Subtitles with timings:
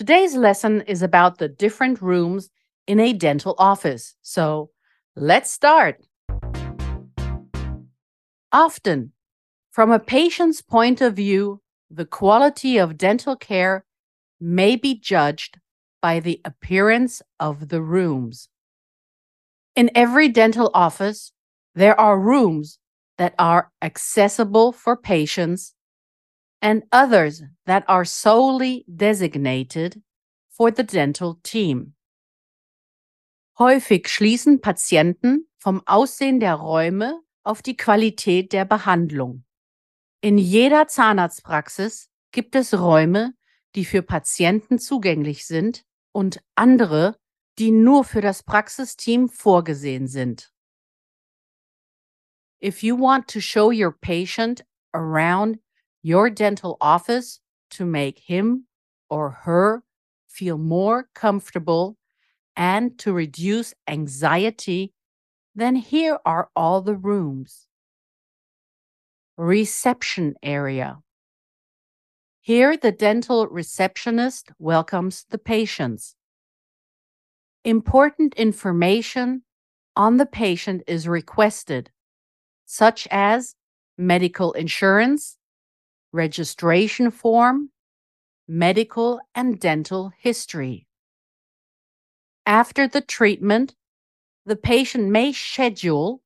[0.00, 2.48] Today's lesson is about the different rooms
[2.86, 4.16] in a dental office.
[4.22, 4.70] So
[5.14, 6.02] let's start.
[8.50, 9.12] Often,
[9.70, 11.60] from a patient's point of view,
[11.90, 13.84] the quality of dental care
[14.40, 15.58] may be judged
[16.00, 18.48] by the appearance of the rooms.
[19.76, 21.30] In every dental office,
[21.74, 22.78] there are rooms
[23.18, 25.74] that are accessible for patients
[26.60, 30.02] and others that are solely designated
[30.48, 31.94] for the dental team.
[33.58, 39.44] Häufig schließen Patienten vom Aussehen der Räume auf die Qualität der Behandlung.
[40.22, 43.34] In jeder Zahnarztpraxis gibt es Räume,
[43.74, 47.18] die für Patienten zugänglich sind und andere,
[47.58, 50.52] die nur für das Praxisteam vorgesehen sind.
[52.62, 55.60] If you want to show your patient around
[56.02, 58.66] your dental office to make him
[59.08, 59.82] or her
[60.28, 61.96] feel more comfortable
[62.56, 64.92] and to reduce anxiety,
[65.54, 67.66] then here are all the rooms.
[69.36, 70.98] Reception area.
[72.40, 76.16] Here, the dental receptionist welcomes the patients.
[77.64, 79.42] Important information
[79.96, 81.90] on the patient is requested,
[82.64, 83.54] such as
[83.98, 85.36] medical insurance,
[86.12, 87.70] registration form,
[88.48, 90.86] medical and dental history.
[92.46, 93.74] After the treatment,
[94.44, 96.22] the patient may schedule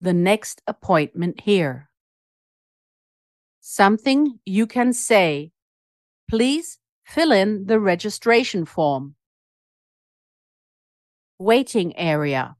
[0.00, 1.88] the next appointment here.
[3.60, 5.52] Something you can say,
[6.28, 9.14] please fill in the registration form.
[11.38, 12.56] Waiting area.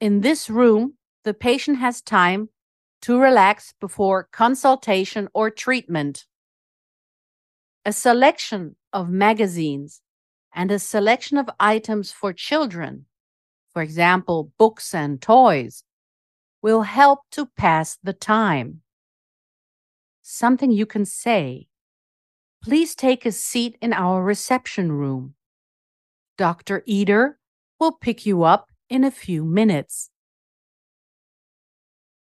[0.00, 2.50] In this room, the patient has time
[3.06, 6.24] to relax before consultation or treatment.
[7.84, 10.00] A selection of magazines
[10.52, 13.06] and a selection of items for children,
[13.72, 15.84] for example, books and toys,
[16.62, 18.80] will help to pass the time.
[20.22, 21.68] Something you can say.
[22.60, 25.34] Please take a seat in our reception room.
[26.36, 26.82] Dr.
[26.88, 27.38] Eder
[27.78, 30.10] will pick you up in a few minutes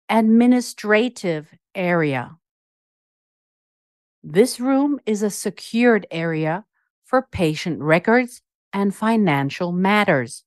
[0.09, 2.37] administrative area.
[4.22, 6.65] This room is a secured area
[7.05, 10.44] for patient records and financial matters.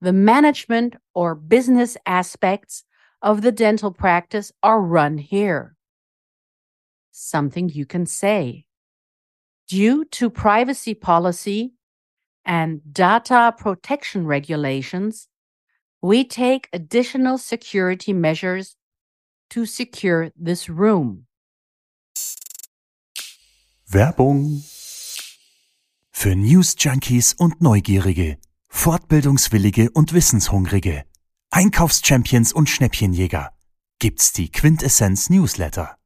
[0.00, 2.84] The management or business aspects
[3.22, 5.74] of the dental practice are run here.
[7.10, 8.66] Something you can say.
[9.68, 11.72] Due to privacy policy
[12.44, 15.28] and data protection regulations,
[16.02, 18.76] we take additional security measures
[19.50, 21.26] to secure this room.
[23.88, 24.64] Werbung
[26.10, 31.04] für News Junkies und Neugierige, Fortbildungswillige und Wissenshungrige,
[31.50, 33.52] Einkaufschampions und Schnäppchenjäger
[33.98, 35.96] gibt's die Quintessenz Newsletter.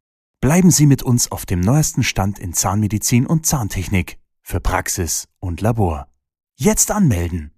[0.41, 5.61] Bleiben Sie mit uns auf dem neuesten Stand in Zahnmedizin und Zahntechnik für Praxis und
[5.61, 6.09] Labor.
[6.57, 7.53] Jetzt anmelden.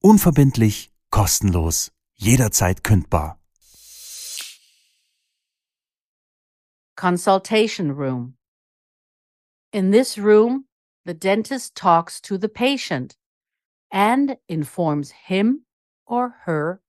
[0.00, 1.90] Unverbindlich kostenlos,
[2.20, 3.36] jederzeit kündbar.
[6.96, 8.34] Consultation room.
[9.72, 10.66] In this room,
[11.04, 13.16] the dentist talks to the patient
[13.90, 15.64] and informs him
[16.06, 16.80] or her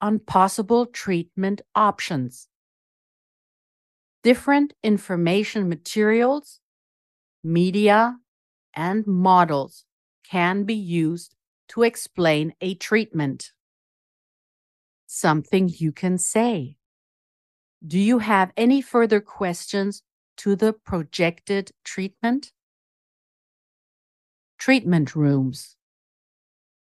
[0.00, 2.48] on possible treatment options.
[4.22, 6.60] Different information materials,
[7.42, 8.18] media,
[8.74, 9.84] and models
[10.28, 11.34] can be used
[11.68, 13.53] to explain a treatment.
[15.16, 16.76] Something you can say.
[17.86, 20.02] Do you have any further questions
[20.38, 22.50] to the projected treatment?
[24.58, 25.76] Treatment rooms.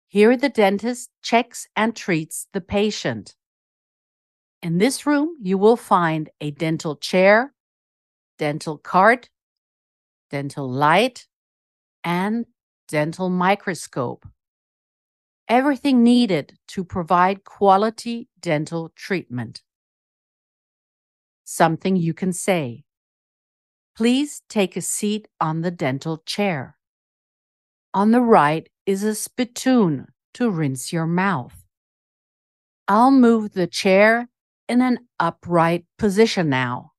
[0.07, 3.37] Here, the dentist checks and treats the patient.
[4.61, 7.55] In this room, you will find a dental chair,
[8.37, 9.31] dental cart,
[10.29, 11.27] dental light,
[12.05, 12.45] and
[12.87, 14.27] dental microscope
[15.51, 19.63] everything needed to provide quality dental treatment.
[21.45, 22.85] Something you can say.
[23.97, 26.77] Please take a seat on the dental chair.
[27.93, 31.65] On the right is a spittoon to rinse your mouth.
[32.87, 34.29] I'll move the chair
[34.69, 36.90] in an upright position now.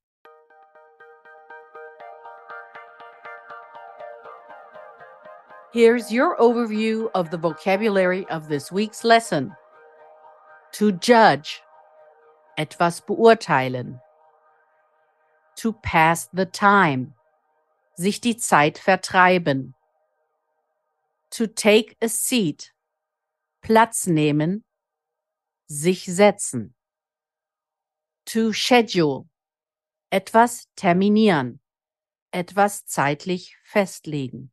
[5.74, 9.56] Here's your overview of the vocabulary of this week's lesson.
[10.74, 11.62] To judge,
[12.58, 14.02] etwas beurteilen.
[15.56, 17.14] To pass the time,
[17.96, 19.74] sich die Zeit vertreiben.
[21.32, 22.74] To take a seat,
[23.62, 24.66] Platz nehmen,
[25.70, 26.74] sich setzen.
[28.26, 29.30] To schedule,
[30.12, 31.62] etwas terminieren,
[32.34, 34.52] etwas zeitlich festlegen.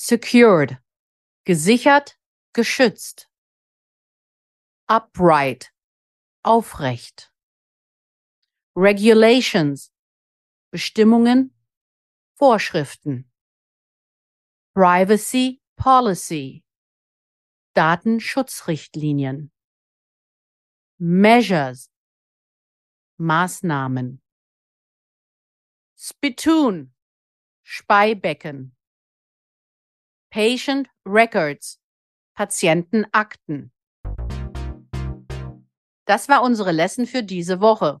[0.00, 0.80] Secured,
[1.44, 2.16] gesichert,
[2.52, 3.28] geschützt.
[4.86, 5.74] Upright,
[6.44, 7.32] aufrecht.
[8.76, 9.92] Regulations,
[10.70, 11.52] Bestimmungen,
[12.36, 13.28] Vorschriften.
[14.72, 16.62] Privacy Policy,
[17.74, 19.50] Datenschutzrichtlinien.
[20.98, 21.90] Measures,
[23.16, 24.22] Maßnahmen.
[25.96, 26.94] Spittoon,
[27.64, 28.77] Speibecken.
[30.38, 31.80] Patient Records,
[32.36, 33.72] Patientenakten.
[36.04, 38.00] Das war unsere Lesson für diese Woche.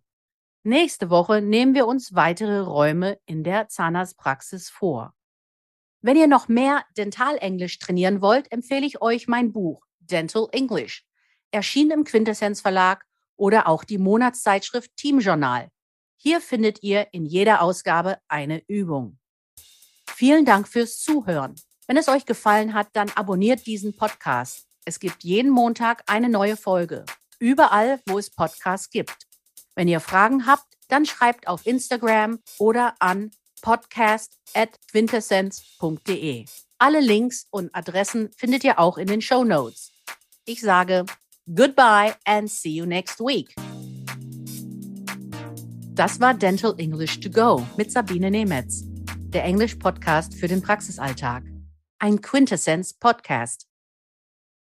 [0.62, 5.16] Nächste Woche nehmen wir uns weitere Räume in der Zahnarztpraxis vor.
[6.00, 11.04] Wenn ihr noch mehr Dentalenglisch trainieren wollt, empfehle ich euch mein Buch Dental English,
[11.50, 13.04] erschienen im Quintessenz Verlag
[13.34, 15.70] oder auch die Monatszeitschrift Team Journal.
[16.16, 19.18] Hier findet ihr in jeder Ausgabe eine Übung.
[20.06, 21.56] Vielen Dank fürs Zuhören.
[21.88, 24.66] Wenn es euch gefallen hat, dann abonniert diesen Podcast.
[24.84, 27.06] Es gibt jeden Montag eine neue Folge.
[27.38, 29.16] Überall, wo es Podcasts gibt.
[29.74, 33.30] Wenn ihr Fragen habt, dann schreibt auf Instagram oder an
[33.62, 36.44] podcast.quintessenz.de.
[36.76, 39.90] Alle Links und Adressen findet ihr auch in den Show Notes.
[40.44, 41.06] Ich sage
[41.54, 43.54] goodbye and see you next week.
[45.94, 48.82] Das war Dental English to Go mit Sabine Nemetz,
[49.30, 51.44] der Englisch-Podcast für den Praxisalltag
[52.00, 53.67] ein Quintessence Podcast.